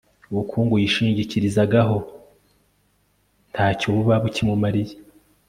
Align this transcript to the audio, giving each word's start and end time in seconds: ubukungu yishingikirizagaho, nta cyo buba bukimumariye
ubukungu 0.29 0.73
yishingikirizagaho, 0.81 1.97
nta 3.51 3.67
cyo 3.79 3.87
buba 3.95 4.15
bukimumariye 4.23 4.95